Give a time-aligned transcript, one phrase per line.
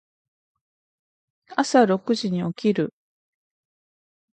[1.55, 2.91] 朝六時に起きる。